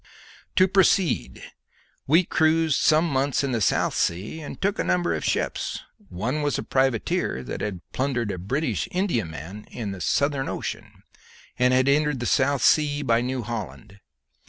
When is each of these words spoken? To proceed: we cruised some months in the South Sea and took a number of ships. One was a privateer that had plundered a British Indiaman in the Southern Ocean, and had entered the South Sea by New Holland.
To 0.55 0.67
proceed: 0.67 1.43
we 2.07 2.23
cruised 2.23 2.79
some 2.81 3.07
months 3.07 3.43
in 3.43 3.51
the 3.51 3.61
South 3.61 3.93
Sea 3.95 4.41
and 4.41 4.59
took 4.59 4.79
a 4.79 4.83
number 4.83 5.13
of 5.13 5.23
ships. 5.23 5.81
One 6.09 6.41
was 6.41 6.57
a 6.57 6.63
privateer 6.63 7.43
that 7.43 7.61
had 7.61 7.81
plundered 7.93 8.31
a 8.31 8.39
British 8.39 8.87
Indiaman 8.91 9.67
in 9.69 9.91
the 9.91 10.01
Southern 10.01 10.49
Ocean, 10.49 11.03
and 11.59 11.71
had 11.71 11.87
entered 11.87 12.19
the 12.19 12.25
South 12.25 12.63
Sea 12.63 13.03
by 13.03 13.21
New 13.21 13.43
Holland. 13.43 13.99